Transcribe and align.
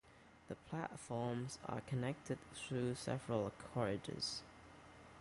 The 0.47 0.55
platforms 0.55 1.59
are 1.67 1.81
connected 1.81 2.39
through 2.55 2.95
several 2.95 3.51
corridors. 3.71 4.41